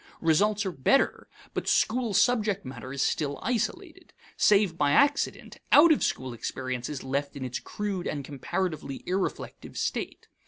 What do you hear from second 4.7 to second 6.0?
by accident, out